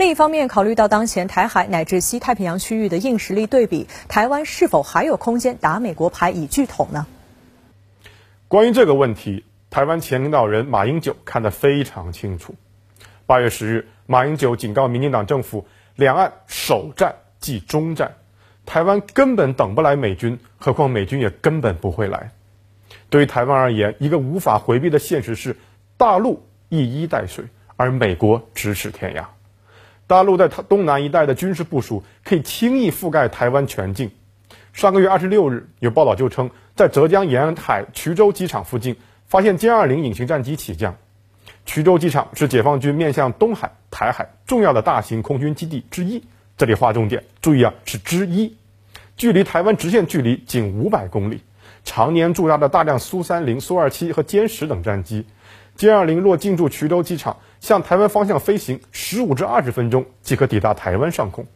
[0.00, 7.06] 另一方面，考虑到当前台海乃至西太平洋区域的硬实力对比，台湾是否还有空间打美国牌以拒统呢？
[8.48, 12.54] 关于这个问题，台湾前领导人马英九看得非常清楚。
[13.26, 18.14] 八月十日，马英九警告民进党政府，两岸首战即终战，
[18.64, 22.30] 台湾根本等不来美军，何况美军也根本不会来。
[23.10, 25.58] 对于台湾而言，一个无法回避的现实是，
[25.98, 27.44] 大陆一衣带水，
[27.76, 29.26] 而美国咫尺天涯。
[30.10, 34.10] 大陆在东南一带的军事部署可以轻易覆盖台湾全境。
[34.72, 38.96] 上个月二十六日，有报道就称，在浙江沿海衢州机场附近
[39.28, 40.96] 发现歼二零隐形战机起降。
[41.64, 46.24] 衢州机场是解放军面向东海、台海重要的大型空军基地之一。
[46.56, 48.56] 这里划重点，注意啊，是之一，
[49.16, 51.40] 距离台湾直线距离仅五百公里，
[51.84, 55.24] 常年驻扎的大量苏三零、苏二七和歼十等战机。
[55.80, 61.46] 歼二零若进驻衢州机场，向台湾方向飞行十五至二十分钟即可抵达台湾上空。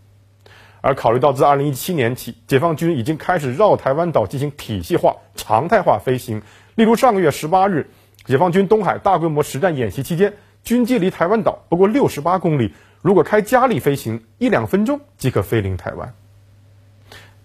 [0.81, 6.41] 而考虑到自二零一七年起，解放军已经开始绕台湾岛进行体系化、常态化飞行，
[6.75, 7.91] 例如上个月十八日。
[8.25, 12.73] 解放军东海大规模实战演习期间，军机离台湾岛不过六十八公里，
[13.03, 16.15] 如果开加力飞行，一两分钟即可飞临台湾。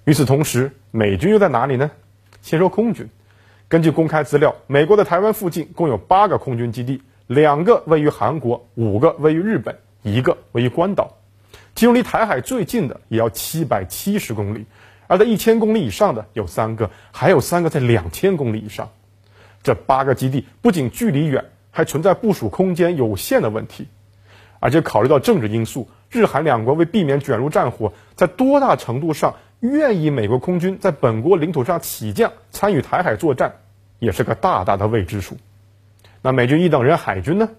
[0.05, 1.91] 与此同时，美军又在哪里呢？
[2.41, 3.09] 先说空军，
[3.69, 11.17] 根据公开资料，美国的台湾附近共有八个空军基地，两个位于韩国，五个位于日本，一个位于关岛，
[11.75, 14.65] 其中离台海最近的也要七百七十公里，
[15.05, 18.89] 而在一千公里以上的有三个，还有三个在两千公里以上。
[19.61, 23.87] 这八个基地不仅距离远，还存在部署空间有限的问题，
[24.59, 33.55] 而且考虑到政治因素，日韩两国为避免卷入战火，在多大程度上愿意美国空军在本国领土上起降参与台海作战，
[33.99, 35.37] 也是个大大的未知数。
[36.21, 37.49] 那美军一等人海军呢？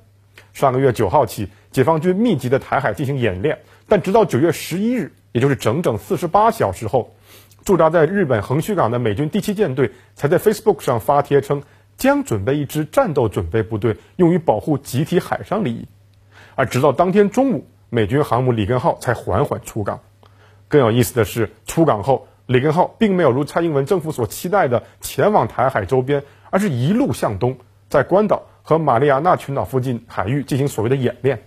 [0.53, 7.15] 上个月九号起，解放军密集的台海进行演练，但直到九月十一日，也就是整整四十八小时后，
[7.65, 11.63] 驻扎在日本横须港的美军第七舰队才在 Facebook 上发帖称。
[11.97, 15.87] 将准备一支战斗准备部队，用于保护集体海上利益。
[16.55, 20.01] 而直到当天中午，美军航母里根号才缓缓出港。
[20.69, 27.59] 更有意思的是，出港后，里根号并没有如蔡英文政府所期待的前往台海周边，而是一路向东，
[27.89, 31.43] 在关岛和马里亚纳群岛附近海域进行所谓的演练。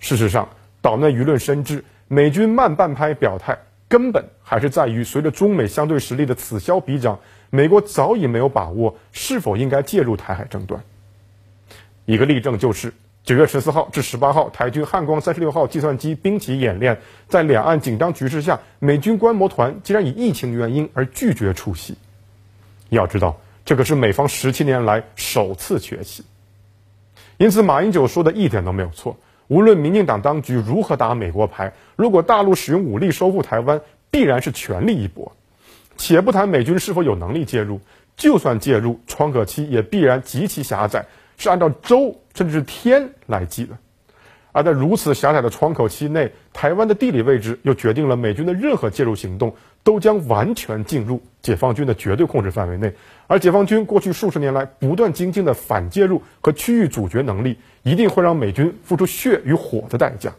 [0.00, 0.48] 事实上，
[0.80, 7.20] 岛内舆论深知，美军慢半拍表态，根本还是在于随着中美相对实力的此消彼长。
[7.50, 10.82] 美国早已没有把握是否应该介入台海争端。
[12.04, 12.92] 一个例证就是
[13.24, 21.96] 九月十四号至十八号，台军汉光三十六号计算机兵棋演练，在两岸紧张局势下，美军观摩团竟然以疫情原因而拒绝出席。
[22.90, 26.22] 要知道，这可是美方十七年来首次缺席。
[27.38, 29.16] 因此，马英九说的一点都没有错。
[29.48, 33.80] 无论民进党当局如何打美国牌，如果大陆使用武力收复台湾，
[34.10, 35.32] 必然是全力一搏。
[35.96, 37.80] 且不谈美军是否有能力介入，
[38.18, 41.06] 就算介入，窗口期也必然极其狭窄，
[41.38, 43.78] 是按照周甚至是天来记的。
[44.52, 52.92] 而在如此狭窄的窗口期内，台湾的地理位置又决定了美军的任何介入行动都将完全进入解放军的绝对控制范围内。
[53.26, 60.32] 而解放军过去数十年来不断精进的反介入和区域阻绝能力，一定会让美军付出血与火的代价。